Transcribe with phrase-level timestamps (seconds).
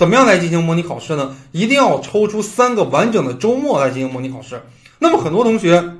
[0.00, 1.36] 怎么样来进行模拟考试呢？
[1.52, 4.58] 一定要抽出三个完整的周末来进行模拟考试。
[4.98, 5.92] 那么很多同学，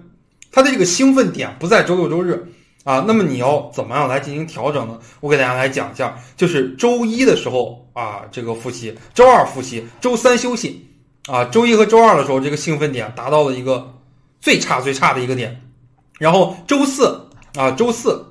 [0.51, 2.51] 他的这个兴奋点不在周六周日
[2.85, 4.99] 啊，那么你要怎么样来进行调整呢？
[5.21, 10.89] 我给大家来讲一下，就是周一的时候啊，这个复习；周二复习；周三休息。
[11.29, 13.93] 啊，周一和周二的时候，这个兴奋点达到了一个
[14.41, 15.61] 最差最差的一个点，
[16.19, 18.25] 然后周四啊，周四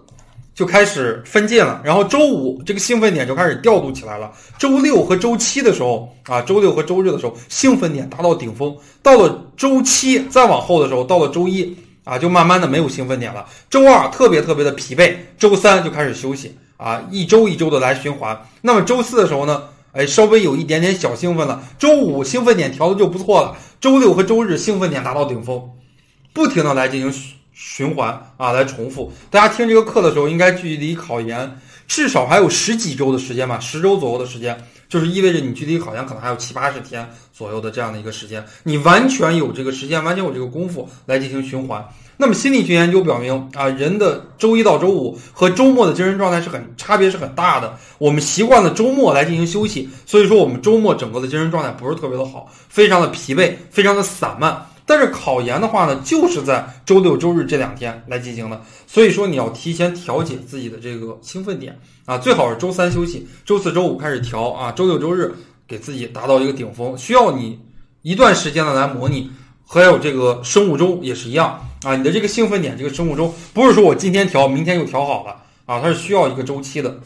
[0.60, 4.30] 就开始分界了，然后周五这个兴奋点就开始调度起来了。
[4.58, 8.76] 周六和周七的时候啊，周六和周日的时候，兴奋点达到顶峰。
[9.02, 11.74] 到了周七再往后的时候，到了周一
[12.04, 13.46] 啊，就慢慢的没有兴奋点了。
[13.70, 18.38] 周二特别特别的疲惫，周三就开始休息啊，一周一周的来循环。
[18.62, 19.64] 那么周四的时候呢？
[19.94, 21.64] 哎，稍微有一点点小兴奋了。
[21.80, 23.56] 周五兴奋点调的就不错了。
[23.80, 25.70] 周六和周日兴奋点达到顶峰，
[26.34, 29.12] 不停的来进行循环啊，来重复。
[29.30, 31.60] 大家听这个课的时候，应该距离考研
[31.90, 41.86] 至少还有十几周的时间吧，十周左右的时间，就是意味着你距离考研可能还有七八十天左右的这样的一个时间，你完全有这个时间，完全有这个功夫来进行循环。
[42.16, 47.78] 那么心理学研究表明啊，人的周一到周五和周末的精神状态是很差别是很大的。
[47.98, 54.66] 我们习惯了周末来进行休息，所以说我们周末整个的精神状态不是特别的好，非常的疲惫，非常的散漫。
[54.90, 65.32] 但是考研的话呢，就是在周六周日这两天来进行的，所以说你要提前调节自己的这个兴奋点啊，最好是周三休息，周四周五开始调啊，周六周日
[65.68, 67.60] 给自己达到一个顶峰，需要你
[68.02, 69.30] 一段时间的来模拟。
[69.72, 77.00] 还有这个生物钟也是一样啊，你的这个兴奋点，这个生物钟不是说我今天调，明天就调好了啊，它是需要一个周期的。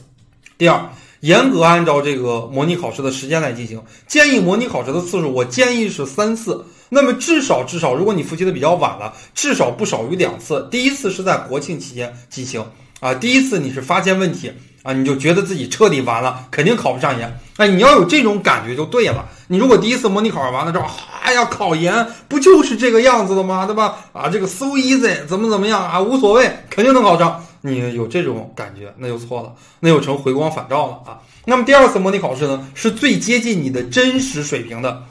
[0.58, 0.90] 第二，
[1.24, 6.66] 严格按照这个模拟考试的时间来进行，建议模拟考试的次数，我建议是三次。
[6.90, 10.68] 那么至少至少，如果你复习的比较晚了，至少不少于两次。
[10.70, 12.66] 第一次是在国庆期间进行
[13.00, 14.52] 啊，第一次你是发现问题。
[14.84, 17.40] 啊，你就觉得自己彻底完了，肯定考不上研。
[17.56, 19.26] 哎，你要有这种感觉就对了。
[19.48, 20.86] 你如果第一次模拟考试完了之后，
[21.24, 23.66] 哎呀，考研不就是这个样子的吗？
[23.66, 23.96] 对吧？
[24.12, 27.42] 啊，这个 so easy，怎么怎么样啊，无所谓，肯定能考上。
[27.66, 31.22] 你有这种感觉，那就错了，那就成回光返照了啊。
[31.46, 35.01] 那么第二次模拟考试呢，是最接近你的真实水平的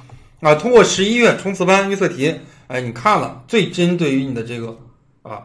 [0.41, 0.55] 啊。
[0.55, 2.35] 通过十一月冲刺班预测题，
[2.67, 4.77] 哎，你看了最针对于你的这个
[5.23, 5.41] 啊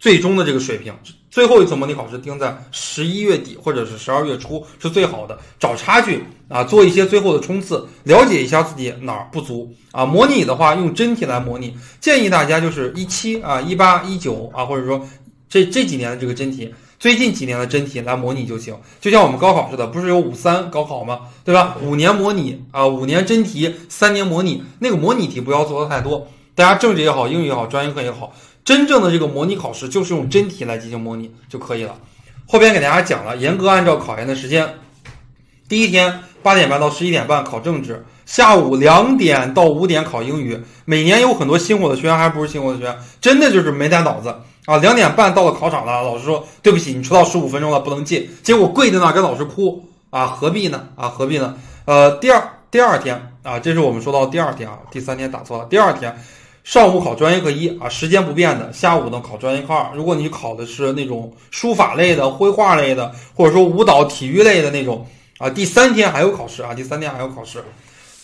[0.00, 0.92] 最终的这个水平。
[1.30, 10.04] 最后一次模拟考试定在十一月底或者是十二月初是最好的，找差距啊，做一些最后的冲刺，了解一下自己哪儿不足啊。
[10.04, 15.06] 模拟的话用真题来模拟，建议大家就是一七啊、一八、一九啊，或者说
[15.50, 18.72] 这这几年的这个真题，最近几年的真题来模拟就行。
[19.00, 21.22] 就像我们高考似的，不是有五三高考吗？
[21.44, 21.76] 对吧？
[21.82, 26.28] 五年模拟啊，五年真题，三年模拟，那个模拟题不要做的太多。
[26.54, 28.32] 大家政治也好，英语也好，专业课也好。
[28.64, 31.96] 真正的这个模拟考试就是用真题来进行模拟就可以了。
[32.46, 34.68] 后边给大家讲了，严格按照考研的时间，
[35.68, 40.60] 第一天八点半到十一点半考政治，下午两点到五点考英语。
[40.84, 44.32] 每年有很多辛苦的学员，还不是辛苦的学员，真的就是没带脑子
[44.66, 44.76] 啊！
[44.78, 48.28] 两点半到了考场了，老师说对不起，你迟到十五分钟了，不能进。
[48.42, 50.88] 结果跪在那跟老师哭啊，何必呢？
[50.96, 51.56] 啊，何必呢？
[51.86, 56.16] 呃，第二第二天啊，这是我们说到第二天啊，第三天打错了，第二天。
[56.62, 58.70] 上午考专业课一啊，时间不变的。
[58.70, 59.90] 下午呢考专业课二。
[59.94, 65.06] 如果你考的是那种书法类的、绘画类的，或者说舞蹈、体育类的那种
[65.38, 67.64] 啊，第三天还有考试啊，第三天还有考试。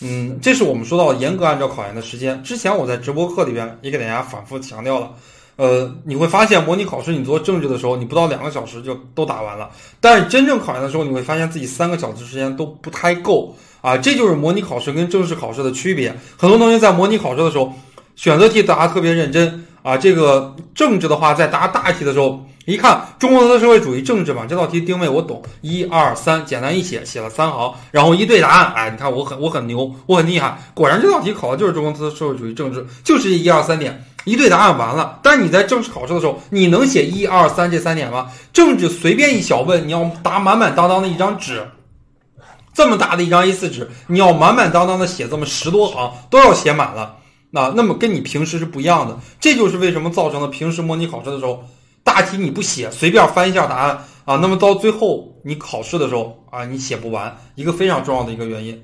[0.01, 2.41] 嗯，这是我们说到严格按照考研的时间。
[2.43, 5.11] 之前我在直播课里边也给大家反复强调了。
[5.57, 9.69] 呃，你会发现模拟考试你做政治的时候，你不到两个小时就都答完了。
[9.99, 13.97] 但是真正考研的时候，你会发现自己三个小时时间都不太够啊。
[13.97, 16.15] 这就是模拟考试跟正式考试的区别。
[16.37, 17.73] 很多同学在模拟考试的时候。
[18.17, 35.19] 选择题答特别认真啊，这个政治的话，在答大题的时候，一看中国的社会主义政治嘛，这道题定位我懂，一二三，简单一写，写了三行，然后一对答案，哎，你看我很我很牛，我很厉害，果然这道题考的就是中国的社会主义政治，就是一二三点，一对答案完了。
[35.23, 38.29] 但你在正式考试的时候，你能写一二三这三点吗？
[38.51, 41.65] 政治随便一小问，你要答满满当当的一张纸，
[42.73, 47.15] 这么大的一张 A4 纸，你要满满当当的写这么十多行，都要写满了。
[47.51, 51.63] 那那么跟你平时是不一样的，这就是为什么造成了平时模拟考试的时候，
[52.03, 58.83] 大题你不写，随便翻一下答案啊，那么到最后你考试的时候啊，你写不完，一个非常重要的一个原因。